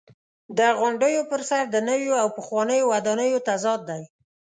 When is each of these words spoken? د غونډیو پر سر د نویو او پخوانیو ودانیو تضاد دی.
د 0.57 0.59
غونډیو 0.79 1.21
پر 1.31 1.41
سر 1.49 1.63
د 1.69 1.75
نویو 1.89 2.13
او 2.23 2.27
پخوانیو 2.37 2.89
ودانیو 2.91 3.43
تضاد 3.49 3.79
دی. 3.89 4.03